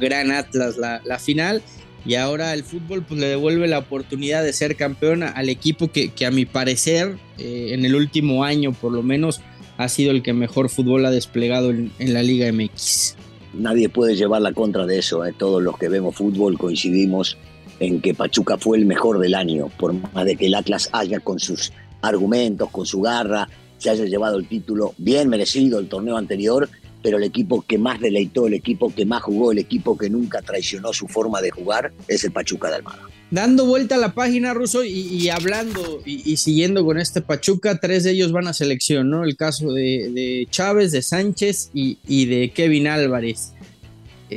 gran 0.00 0.30
Atlas 0.30 0.76
la, 0.78 1.00
la 1.04 1.18
final 1.18 1.62
y 2.06 2.16
ahora 2.16 2.52
el 2.52 2.64
fútbol 2.64 3.02
pues 3.02 3.20
le 3.20 3.28
devuelve 3.28 3.66
la 3.66 3.78
oportunidad 3.78 4.42
de 4.42 4.52
ser 4.52 4.76
campeón 4.76 5.22
al 5.22 5.48
equipo 5.48 5.90
que, 5.90 6.12
a 6.26 6.30
mi 6.30 6.44
parecer 6.44 7.16
eh, 7.38 7.70
en 7.72 7.84
el 7.84 7.94
último 7.94 8.44
año 8.44 8.72
por 8.72 8.92
lo 8.92 9.02
menos 9.02 9.40
ha 9.76 9.88
sido 9.88 10.10
el 10.10 10.22
que 10.22 10.32
mejor 10.32 10.68
fútbol 10.68 11.04
ha 11.06 11.10
desplegado 11.10 11.70
en, 11.70 11.90
la 11.98 12.22
Liga 12.22 12.50
MX. 12.52 13.16
Nadie 13.54 13.88
puede 13.88 14.14
llevar 14.16 14.42
la 14.42 14.52
contra 14.52 14.86
de 14.86 14.98
eso, 14.98 15.24
¿eh? 15.24 15.34
todos 15.36 15.62
los 15.62 15.78
que 15.78 15.88
vemos 15.88 16.14
fútbol 16.14 16.58
coincidimos 16.58 17.36
en 17.80 18.00
que 18.00 18.14
Pachuca 18.14 18.56
fue 18.56 18.78
el 18.78 18.86
mejor 18.86 19.18
del 19.18 19.34
año, 19.34 19.68
por 19.78 19.92
más 19.92 20.24
de 20.24 20.36
que 20.36 20.46
el 20.46 20.54
Atlas 20.54 20.88
haya 20.92 21.20
con 21.20 21.38
sus 21.38 21.72
argumentos, 22.02 22.70
con 22.70 22.86
su 22.86 23.00
garra, 23.00 23.48
se 23.78 23.90
haya 23.90 24.04
llevado 24.04 24.38
el 24.38 24.46
título 24.46 24.94
bien 24.98 25.28
merecido 25.28 25.78
el 25.78 25.88
torneo 25.88 26.16
anterior, 26.16 26.68
pero 27.04 27.18
el 27.18 27.24
equipo 27.24 27.60
que 27.60 27.76
más 27.76 28.00
deleitó, 28.00 28.46
el 28.46 28.54
equipo 28.54 28.92
que 28.92 29.04
más 29.04 29.22
jugó, 29.22 29.52
el 29.52 29.58
equipo 29.58 29.98
que 29.98 30.08
nunca 30.08 30.40
traicionó 30.40 30.90
su 30.94 31.06
forma 31.06 31.42
de 31.42 31.50
jugar 31.50 31.92
es 32.08 32.24
el 32.24 32.32
Pachuca 32.32 32.70
de 32.70 32.76
Almada. 32.76 33.02
Dando 33.30 33.66
vuelta 33.66 33.96
a 33.96 33.98
la 33.98 34.14
página, 34.14 34.54
Ruso, 34.54 34.82
y, 34.84 35.28
hablando 35.28 36.00
y, 36.06 36.38
siguiendo 36.38 36.82
con 36.82 36.98
este 36.98 37.20
Pachuca, 37.20 37.78
tres 37.78 38.04
de 38.04 38.12
ellos 38.12 38.32
van 38.32 38.48
a 38.48 38.54
selección, 38.54 39.10
¿no? 39.10 39.22
El 39.22 39.36
caso 39.36 39.70
de, 39.70 40.48
Chávez, 40.50 40.92
de 40.92 41.02
Sánchez 41.02 41.70
y, 41.74 42.24
de 42.24 42.52
Kevin 42.54 42.86
Álvarez. 42.86 43.52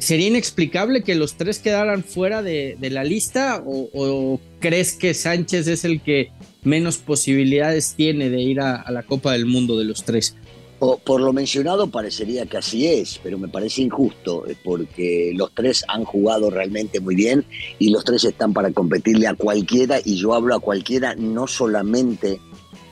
¿Sería 0.02 0.28
inexplicable 0.28 1.04
que 1.04 1.16
los 1.16 1.38
tres 1.38 1.60
quedaran 1.60 2.04
fuera 2.04 2.44
de, 2.44 2.76
la 2.82 3.06
lista 3.06 3.64
o, 3.66 4.42
crees 4.60 4.92
que 4.92 5.14
Sánchez 5.14 5.70
es 5.70 5.86
el 5.86 6.02
que 6.02 6.32
menos 6.64 6.98
posibilidades 6.98 7.94
tiene 7.96 8.30
de 8.30 8.42
ir 8.42 8.60
a 8.60 8.92
la 8.92 9.04
Copa 9.04 9.32
del 9.32 9.46
Mundo 9.46 9.80
de 9.80 9.86
los 9.86 10.04
tres? 10.04 10.36
Por 10.80 11.22
lo 11.22 11.34
mencionado 11.34 11.88
parecería 11.88 12.46
que 12.46 12.58
así 12.58 12.86
es, 12.86 13.20
pero 13.24 13.40
me 13.40 13.48
parece 13.48 13.82
injusto 13.82 14.46
eh, 14.48 14.56
porque 14.64 15.32
los 15.36 15.52
tres 15.54 15.84
han 15.88 16.04
jugado 16.04 16.52
realmente 16.52 17.00
muy 17.00 17.16
bien 17.16 17.46
y 17.80 17.90
los 17.90 18.04
tres 18.04 18.24
están 18.26 18.54
para 18.54 18.72
competirle 18.72 19.28
a 19.28 19.34
cualquiera 19.34 20.00
y 20.04 20.18
yo 20.18 20.36
hablo 20.36 20.56
a 20.56 20.60
cualquiera 20.60 21.16
no 21.16 21.48
solamente 21.48 22.40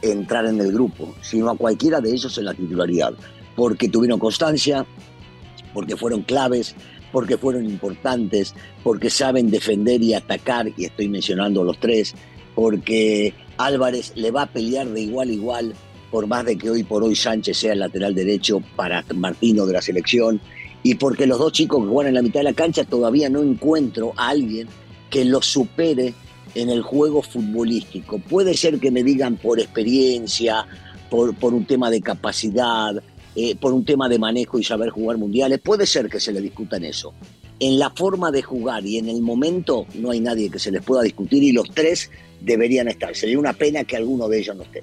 entrar 0.01 0.45
en 0.45 0.59
el 0.59 0.71
grupo, 0.71 1.13
sino 1.21 1.49
a 1.49 1.57
cualquiera 1.57 2.01
de 2.01 2.11
ellos 2.11 2.37
en 2.37 2.45
la 2.45 2.53
titularidad, 2.53 3.13
porque 3.55 3.87
tuvieron 3.87 4.19
constancia, 4.19 4.85
porque 5.73 5.95
fueron 5.95 6.23
claves, 6.23 6.75
porque 7.11 7.37
fueron 7.37 7.65
importantes, 7.65 8.53
porque 8.83 9.09
saben 9.09 9.49
defender 9.49 10.01
y 10.01 10.13
atacar, 10.13 10.71
y 10.75 10.85
estoy 10.85 11.07
mencionando 11.07 11.63
los 11.63 11.79
tres, 11.79 12.13
porque 12.55 13.33
Álvarez 13.57 14.13
le 14.15 14.31
va 14.31 14.43
a 14.43 14.51
pelear 14.51 14.87
de 14.87 15.01
igual 15.01 15.29
a 15.29 15.33
igual 15.33 15.75
por 16.11 16.27
más 16.27 16.45
de 16.45 16.57
que 16.57 16.69
hoy 16.69 16.83
por 16.83 17.03
hoy 17.03 17.15
Sánchez 17.15 17.57
sea 17.57 17.73
el 17.73 17.79
lateral 17.79 18.15
derecho 18.15 18.61
para 18.75 19.03
Martino 19.13 19.65
de 19.65 19.73
la 19.73 19.81
selección, 19.81 20.39
y 20.83 20.95
porque 20.95 21.25
los 21.25 21.39
dos 21.39 21.51
chicos 21.51 21.83
que 21.83 21.89
juegan 21.89 22.09
en 22.09 22.15
la 22.15 22.21
mitad 22.21 22.41
de 22.41 22.45
la 22.45 22.53
cancha 22.53 22.83
todavía 22.83 23.29
no 23.29 23.41
encuentro 23.41 24.13
a 24.17 24.29
alguien 24.29 24.67
que 25.09 25.25
los 25.25 25.45
supere 25.45 26.13
en 26.53 26.69
el 26.69 26.81
juego 26.81 27.21
futbolístico. 27.21 28.19
Puede 28.19 28.55
ser 28.55 28.79
que 28.79 28.91
me 28.91 29.03
digan 29.03 29.37
por 29.37 29.59
experiencia, 29.59 30.65
por, 31.09 31.53
un 31.53 31.65
tema 31.65 31.89
de 31.89 32.01
capacidad, 32.01 33.01
eh, 33.35 33.55
por 33.55 33.73
un 33.73 33.85
tema 33.85 34.09
de 34.09 34.19
manejo 34.19 34.59
y 34.59 34.63
saber 34.63 34.89
jugar 34.89 35.17
mundiales, 35.17 35.59
puede 35.59 35.85
ser 35.85 36.09
que 36.09 36.19
se 36.19 36.31
le 36.31 36.41
discutan 36.41 36.83
eso. 36.83 37.13
En 37.59 37.79
la 37.79 37.89
forma 37.89 38.31
de 38.31 38.41
jugar 38.41 38.85
y 38.85 38.97
en 38.97 39.07
el 39.07 39.21
momento 39.21 39.85
no 39.95 40.11
hay 40.11 40.19
nadie 40.19 40.49
que 40.49 40.59
se 40.59 40.71
les 40.71 40.83
pueda 40.83 41.01
discutir 41.01 41.41
y 41.43 41.51
los 41.51 41.69
tres 41.69 42.11
deberían 42.41 42.87
estar. 42.89 43.15
Sería 43.15 43.39
una 43.39 43.53
pena 43.53 43.83
que 43.85 43.95
alguno 43.95 44.27
de 44.27 44.39
ellos 44.39 44.55
no 44.55 44.63
esté. 44.63 44.81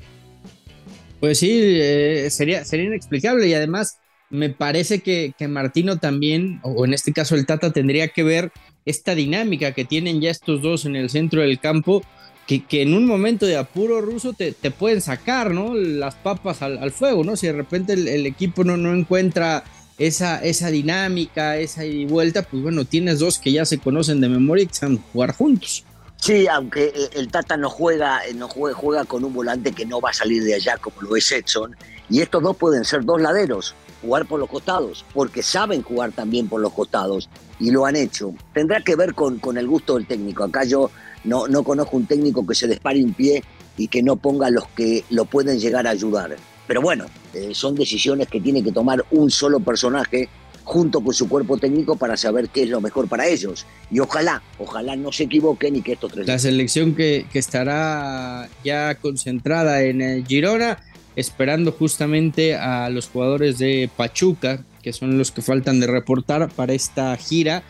Pues 1.23 1.39
sí, 1.39 1.53
eh, 1.53 2.31
sería, 2.31 2.65
sería 2.65 2.87
inexplicable 2.87 3.47
y 3.47 3.55
además 3.55 4.01
me 4.29 4.51
parece 4.51 5.03
que, 5.03 5.33
que, 5.39 5.47
Martino 5.47 5.99
también, 5.99 6.59
o 6.65 6.85
en 6.85 6.95
este 6.95 7.13
caso 7.13 7.37
el 7.37 7.47
Tata, 7.47 7.73
tendría 7.73 8.09
que 8.09 8.25
ver 8.25 8.51
esta 8.87 9.15
dinámica 9.15 9.71
que 9.71 9.85
tienen 9.85 10.21
ya 10.21 10.33
estos 10.33 10.63
dos 10.63 10.85
en 10.85 10.97
el 10.97 11.11
centro 11.11 11.43
del 11.43 11.61
campo, 11.61 12.03
que, 12.49 12.65
que 12.65 12.83
en 12.83 12.93
un 12.93 13.07
momento 13.07 13.47
de 13.47 13.57
apuro 13.57 14.01
ruso 14.01 14.33
te, 14.33 14.51
te 14.51 14.73
pueden 14.73 15.01
sacar, 15.01 15.53
¿no? 15.53 15.77
Las 15.77 16.17
papas 16.17 16.61
al, 16.61 16.91
fuego, 16.91 17.23
¿no? 17.23 17.37
Si 17.37 17.47
de 17.47 17.53
repente 17.53 17.93
el, 17.93 18.27
equipo 18.27 18.65
no, 18.65 18.77
no 18.77 18.93
encuentra 18.93 19.63
esa, 19.99 20.43
esa 20.43 20.73
dinámica, 20.73 21.57
esa 21.57 21.83
vuelta, 22.09 22.43
pues 22.43 22.65
bueno, 22.65 22.85
tienes 22.85 23.21
dos 23.21 23.39
que 23.39 23.53
ya 23.53 23.65
se 23.65 23.79
conocen 23.79 24.21
de 24.21 24.29
memoria 24.29 24.65
y 24.65 24.67
que 24.67 24.85
a 24.85 24.91
jugar 25.13 25.37
juntos. 25.37 25.85
Sí, 26.23 26.47
aunque 26.47 26.93
el 27.15 27.33
Tata 27.33 27.57
no 27.57 27.69
juega, 27.69 28.25
eh, 28.25 28.33
no 28.33 28.47
juega, 28.47 28.79
juega 28.79 29.05
con 29.05 29.25
un 29.25 29.35
volante 29.35 29.73
que 29.73 29.85
no 29.85 30.01
va 30.01 30.11
a 30.11 30.13
salir 30.13 30.45
de 30.45 30.55
allá 30.55 30.79
como 30.79 31.03
lo 31.03 31.17
es 31.17 31.33
Edson. 31.33 31.75
Y 32.09 32.21
estos 32.21 32.41
dos 32.45 32.57
pueden 32.57 32.85
ser 32.85 33.05
dos 33.05 33.21
laderos, 33.21 33.75
jugar 34.01 34.27
por 34.27 34.39
los 34.39 34.49
costados, 34.49 35.05
porque 35.15 35.43
saben 35.43 35.83
jugar 35.83 36.13
también 36.13 36.49
por 36.49 36.61
los 36.61 36.73
costados 36.75 37.29
y 37.59 37.73
lo 37.73 37.87
han 37.87 37.97
hecho. 37.97 38.33
Tendrá 38.55 38.85
que 38.85 38.95
ver 38.95 39.15
con, 39.15 39.41
con 39.41 39.59
el 39.59 39.67
gusto 39.67 39.97
del 39.97 40.07
técnico. 40.07 40.45
Acá 40.45 40.63
yo 40.63 40.93
no, 41.25 41.49
no 41.49 41.65
conozco 41.65 41.97
un 41.97 42.07
técnico 42.07 42.47
que 42.47 42.55
se 42.55 42.69
dispare 42.69 43.03
un 43.03 43.15
pie 43.15 43.43
y 43.77 43.89
que 43.89 44.01
no 44.01 44.15
ponga 44.15 44.49
los 44.49 44.69
que 44.77 45.05
lo 45.11 45.25
pueden 45.25 45.59
llegar 45.59 45.89
a 45.89 45.91
ayudar. 45.91 46.37
Pero 46.69 46.83
bueno, 46.83 47.07
eh, 47.35 47.51
son 47.53 47.75
decisiones 47.75 48.29
que 48.29 48.41
tiene 48.41 48.63
que 48.63 48.71
tomar 48.71 49.05
un 49.11 49.29
solo 49.29 49.59
personaje 49.59 50.29
junto 50.65 51.01
con 51.01 51.15
su 51.15 51.29
cuerpo 51.29 51.59
técnico 51.59 51.97
para 51.97 52.17
saber 52.17 52.49
qué 52.49 52.63
es 52.63 52.69
lo 52.69 52.81
mejor 52.81 53.09
para 53.09 53.27
ellos. 53.27 53.67
Y 53.91 54.01
ojalá, 54.01 54.43
ojalá 54.59 54.97
no 54.97 55.13
se 55.13 55.25
equivoquen 55.25 55.77
y 55.77 55.83
que 55.83 55.93
estos 55.93 56.13
tres... 56.13 56.27
La 56.27 56.39
selección 56.39 56.95
que, 56.95 57.27
estará 57.33 58.49
ya 58.65 58.95
concentrada 58.97 59.83
en 59.83 60.25
Girona, 60.27 60.79
esperando 61.17 61.73
justamente 61.73 62.57
a 62.57 62.89
los 62.91 63.09
jugadores 63.09 63.59
de 63.59 63.91
Pachuca, 63.97 64.65
que 64.83 64.93
son 64.93 65.19
los 65.19 65.31
que 65.31 65.43
faltan 65.43 65.81
de 65.81 65.87
reportar 65.87 66.49
para 66.51 66.73
esta 66.73 67.17
gira. 67.17 67.63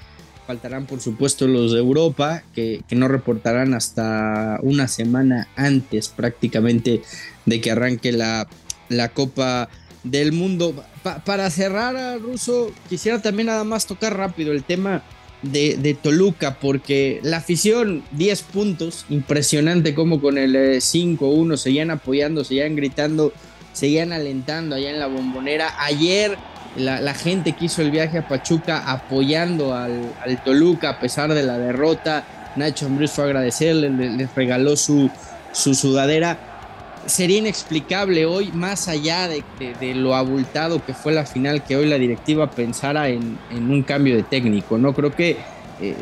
Faltarán, 0.46 0.86
por 0.86 1.00
supuesto, 1.00 1.46
los 1.46 1.72
de 1.72 1.78
Europa, 1.78 2.42
que, 2.54 2.82
que 2.88 2.96
no 2.96 3.08
reportarán 3.08 3.74
hasta 3.74 4.58
una 4.62 4.88
semana 4.88 5.48
antes 5.56 6.08
prácticamente 6.08 7.02
de 7.46 7.60
que 7.60 7.70
arranque 7.70 8.12
la, 8.12 8.48
la 8.88 9.08
Copa 9.10 9.68
del 10.04 10.32
mundo. 10.32 10.74
para 11.24 11.50
cerrar, 11.50 12.20
Ruso, 12.20 12.72
quisiera 12.88 13.20
también 13.20 13.46
nada 13.46 13.64
más 13.64 13.86
tocar 13.86 14.16
rápido 14.16 14.52
el 14.52 14.64
tema 14.64 15.02
de, 15.42 15.96
Toluca, 16.00 16.58
porque 16.60 17.20
la 17.22 17.38
afición, 17.38 18.02
10 18.12 18.42
puntos, 18.42 19.04
impresionante 19.08 19.94
como 19.94 20.20
con 20.20 20.38
el 20.38 20.54
5-1 20.54 21.54
eh, 21.54 21.56
seguían 21.56 21.90
apoyando, 21.90 22.44
seguían 22.44 22.76
gritando, 22.76 23.32
seguían 23.72 24.12
alentando 24.12 24.76
allá 24.76 24.90
en 24.90 25.00
la 25.00 25.08
bombonera. 25.08 25.74
Ayer 25.80 26.38
la, 26.76 27.14
gente 27.14 27.52
que 27.52 27.66
hizo 27.66 27.82
el 27.82 27.90
viaje 27.90 28.18
a 28.18 28.28
Pachuca 28.28 28.90
apoyando 28.90 29.74
al, 29.74 30.12
Toluca 30.44 30.90
a 30.90 31.00
pesar 31.00 31.34
de 31.34 31.42
la 31.42 31.58
derrota. 31.58 32.24
Nacho 32.54 32.86
Ambruz 32.86 33.12
fue 33.12 33.24
a 33.24 33.26
agradecerle, 33.28 33.88
les 33.90 34.34
regaló 34.34 34.76
su, 34.76 35.10
su 35.52 35.74
sudadera 35.74 36.51
sería 37.06 37.38
inexplicable 37.38 38.26
hoy, 38.26 38.52
más 38.52 38.88
allá 38.88 39.28
de, 39.28 39.94
lo 39.94 40.14
abultado 40.14 40.84
que 40.84 40.94
fue 40.94 41.12
la 41.12 41.26
final, 41.26 41.64
que 41.64 41.76
hoy 41.76 41.86
la 41.86 41.98
directiva 41.98 42.50
pensara 42.50 43.08
en, 43.08 43.38
un 43.52 43.82
cambio 43.82 44.16
de 44.16 44.22
técnico. 44.22 44.78
No 44.78 44.94
creo 44.94 45.14
que 45.14 45.36
eh, 45.80 45.94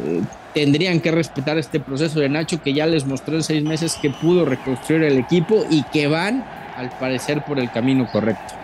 tendrían 0.54 1.00
que 1.00 1.10
respetar 1.10 1.58
este 1.58 1.80
proceso 1.80 2.20
de 2.20 2.28
Nacho, 2.28 2.62
que 2.62 2.72
ya 2.72 2.86
les 2.86 3.06
mostró 3.06 3.36
en 3.36 3.42
seis 3.42 3.62
meses 3.62 3.96
que 4.00 4.10
pudo 4.10 4.44
reconstruir 4.44 5.02
el 5.04 5.18
equipo 5.18 5.64
y 5.70 5.82
que 5.84 6.06
van, 6.06 6.44
al 6.76 6.90
parecer, 6.98 7.44
por 7.44 7.58
el 7.58 7.70
camino 7.70 8.08
correcto. 8.10 8.54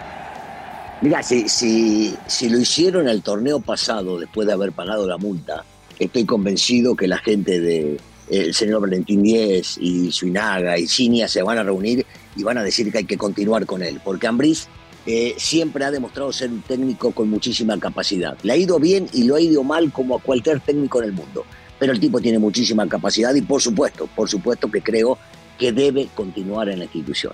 Mira, 1.03 1.23
si, 1.23 1.49
si, 1.49 2.15
si 2.27 2.49
lo 2.49 2.59
hicieron 2.59 3.09
el 3.09 3.23
torneo 3.23 3.61
pasado, 3.61 4.19
después 4.19 4.47
de 4.47 4.55
haber 4.55 4.73
pagado 4.73 5.07
la 5.07 5.19
multa, 5.19 5.65
estoy 5.99 6.25
convencido 6.25 6.97
que 6.97 7.07
la 7.07 7.19
gente 7.19 7.61
de, 7.61 7.99
el 8.31 8.55
señor 8.55 8.81
Valentín 8.83 9.23
Díez 9.23 9.77
y 9.79 10.11
Suinaga 10.11 10.79
y 10.79 10.87
Cinia 10.87 11.29
se 11.29 11.43
van 11.43 11.59
a 11.59 11.63
reunir 11.63 12.05
y 12.37 12.43
van 12.43 12.59
a 12.59 12.63
decir 12.63 12.91
que 12.93 12.99
hay 12.99 13.05
que 13.05 13.17
continuar 13.17 13.67
con 13.67 13.83
él, 13.83 14.01
porque 14.05 14.27
Ambriz 14.27 14.69
eh, 15.07 15.35
siempre 15.39 15.85
ha 15.85 15.91
demostrado 15.91 16.33
ser 16.33 16.51
un 16.51 16.63
técnico 16.63 17.13
con 17.13 17.31
muchísima 17.31 17.79
capacidad. 17.79 18.37
Le 18.43 18.53
ha 18.53 18.57
ido 18.57 18.79
bien 18.79 19.09
y 19.13 19.25
lo 19.25 19.37
ha 19.37 19.41
ido 19.41 19.63
mal 19.63 19.93
como 19.93 20.17
a 20.17 20.21
cualquier 20.21 20.61
técnico 20.61 21.01
en 21.01 21.09
el 21.09 21.13
mundo, 21.13 21.45
pero 21.79 21.93
el 21.93 22.01
tipo 22.01 22.21
tiene 22.21 22.39
muchísima 22.39 22.89
capacidad 22.89 23.35
y 23.35 23.43
por 23.43 23.63
supuesto, 23.63 24.09
por 24.15 24.29
supuesto 24.29 24.71
que 24.71 24.83
creo 24.83 25.19
que 25.59 25.73
debe 25.73 26.09
continuar 26.15 26.69
en 26.69 26.81
la 26.81 26.85
institución. 26.85 27.33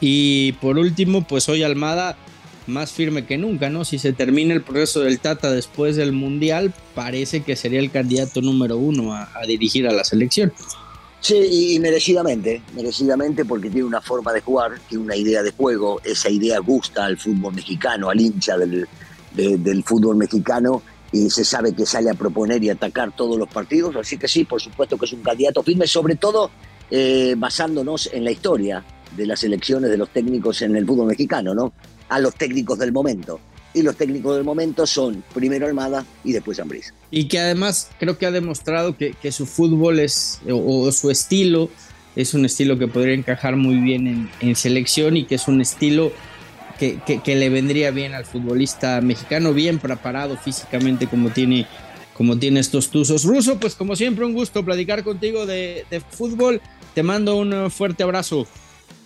Y 0.00 0.52
por 0.60 0.76
último, 0.76 1.26
pues 1.26 1.48
hoy 1.48 1.62
Almada 1.62 2.16
más 2.66 2.92
firme 2.92 3.26
que 3.26 3.38
nunca, 3.38 3.70
¿no? 3.70 3.84
Si 3.84 3.98
se 3.98 4.12
termina 4.12 4.54
el 4.54 4.62
proceso 4.62 5.00
del 5.00 5.20
Tata 5.20 5.50
después 5.50 5.96
del 5.96 6.12
Mundial, 6.12 6.72
parece 6.94 7.42
que 7.42 7.56
sería 7.56 7.80
el 7.80 7.90
candidato 7.90 8.40
número 8.40 8.76
uno 8.78 9.14
a, 9.14 9.28
dirigir 9.46 9.86
a 9.86 9.92
la 9.92 10.04
selección. 10.04 10.52
Sí, 11.24 11.72
y, 11.74 11.80
merecidamente, 11.80 12.60
merecidamente 12.74 13.46
porque 13.46 13.70
tiene 13.70 13.86
una 13.86 14.02
forma 14.02 14.30
de 14.30 14.42
jugar, 14.42 14.72
tiene 14.86 15.04
una 15.04 15.16
idea 15.16 15.42
de 15.42 15.52
juego, 15.52 15.98
esa 16.04 16.28
idea 16.28 16.58
gusta 16.58 17.06
al 17.06 17.16
fútbol 17.16 17.54
mexicano, 17.54 18.10
al 18.10 18.20
hincha 18.20 18.58
del, 18.58 18.86
del 19.32 19.84
fútbol 19.84 20.16
mexicano 20.16 20.82
y 21.12 21.30
se 21.30 21.42
sabe 21.42 21.72
que 21.72 21.86
sale 21.86 22.10
a 22.10 22.14
proponer 22.14 22.62
y 22.62 22.68
atacar 22.68 23.16
todos 23.16 23.38
los 23.38 23.48
partidos, 23.48 23.96
así 23.96 24.18
que 24.18 24.28
sí, 24.28 24.44
por 24.44 24.60
supuesto 24.60 24.98
que 24.98 25.06
es 25.06 25.14
un 25.14 25.22
candidato 25.22 25.62
firme, 25.62 25.86
sobre 25.86 26.16
todo 26.16 26.50
eh, 26.90 27.34
basándonos 27.38 28.10
en 28.12 28.22
la 28.22 28.30
historia 28.30 28.84
de 29.16 29.26
las 29.26 29.42
elecciones 29.44 29.88
de 29.88 29.96
los 29.96 30.10
técnicos 30.10 30.60
en 30.60 30.76
el 30.76 30.84
fútbol 30.84 31.06
mexicano, 31.06 31.54
¿no? 31.54 31.72
A 32.10 32.20
los 32.20 32.34
técnicos 32.34 32.78
del 32.78 32.92
momento 32.92 33.40
y 33.74 33.82
los 33.82 33.96
técnicos 33.96 34.36
del 34.36 34.44
momento 34.44 34.86
son 34.86 35.22
primero 35.34 35.66
Almada 35.66 36.06
y 36.22 36.32
después 36.32 36.58
Ambriz. 36.60 36.94
Y 37.10 37.24
que 37.24 37.40
además 37.40 37.90
creo 37.98 38.16
que 38.16 38.26
ha 38.26 38.30
demostrado 38.30 38.96
que, 38.96 39.32
su 39.32 39.46
fútbol 39.46 39.98
es, 39.98 40.40
o, 40.48 40.90
su 40.92 41.10
estilo, 41.10 41.68
es 42.16 42.32
un 42.34 42.44
estilo 42.44 42.78
que 42.78 42.86
podría 42.86 43.14
encajar 43.14 43.56
muy 43.56 43.76
bien 43.76 44.30
en, 44.40 44.56
selección 44.56 45.16
y 45.16 45.24
que 45.24 45.34
es 45.34 45.48
un 45.48 45.60
estilo 45.60 46.12
que, 46.78 47.00
que, 47.02 47.36
le 47.36 47.48
vendría 47.48 47.90
bien 47.90 48.14
al 48.14 48.24
futbolista 48.24 49.00
mexicano, 49.00 49.52
bien 49.52 49.78
preparado 49.78 50.36
físicamente 50.36 51.08
como 51.08 51.30
tiene, 51.30 51.66
como 52.16 52.38
tiene 52.38 52.60
estos 52.60 52.90
tuzos. 52.90 53.24
Ruso, 53.24 53.58
pues 53.58 53.74
como 53.74 53.96
siempre 53.96 54.24
un 54.24 54.32
gusto 54.32 54.64
platicar 54.64 55.02
contigo 55.02 55.46
de, 55.46 55.84
de 55.90 56.00
fútbol. 56.00 56.60
Te 56.94 57.02
mando 57.02 57.36
un 57.36 57.72
fuerte 57.72 58.04
abrazo. 58.04 58.46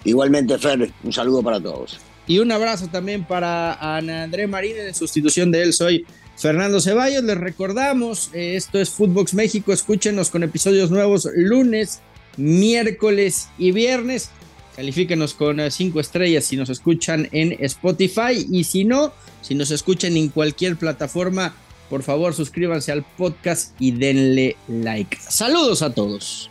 Igualmente, 0.05 0.59
Fer, 0.59 0.93
un 1.03 1.13
saludo 1.13 1.43
para 1.43 1.59
todos. 1.59 1.99
Y 2.29 2.41
un 2.41 2.53
abrazo 2.53 2.89
también 2.89 3.25
para 3.25 3.73
Ana 3.97 4.25
André 4.25 4.47
Marín 4.47 4.77
en 4.77 4.95
sustitución 4.95 5.51
de 5.51 5.63
él. 5.63 5.73
Soy 5.73 6.05
Fernando 6.37 6.79
Ceballos. 6.79 7.25
Les 7.25 7.39
recordamos, 7.39 8.31
eh, 8.35 8.55
esto 8.55 8.79
es 8.79 8.91
Footbox 8.91 9.33
México. 9.33 9.73
Escúchenos 9.73 10.29
con 10.29 10.43
episodios 10.43 10.91
nuevos 10.91 11.27
lunes, 11.35 12.01
miércoles 12.37 13.49
y 13.57 13.73
viernes. 13.73 14.29
Califíquenos 14.77 15.33
con 15.33 15.59
eh, 15.59 15.71
cinco 15.71 16.01
estrellas 16.01 16.45
si 16.45 16.59
nos 16.59 16.69
escuchan 16.69 17.31
en 17.33 17.57
Spotify. 17.65 18.47
Y 18.53 18.65
si 18.65 18.85
no, 18.85 19.11
si 19.41 19.55
nos 19.55 19.71
escuchan 19.71 20.15
en 20.19 20.29
cualquier 20.29 20.77
plataforma, 20.77 21.55
por 21.89 22.03
favor 22.03 22.35
suscríbanse 22.35 22.93
al 22.93 23.07
podcast 23.17 23.75
y 23.81 23.93
denle 23.93 24.55
like. 24.69 25.17
Saludos 25.19 25.81
a 25.81 25.95
todos. 25.95 26.51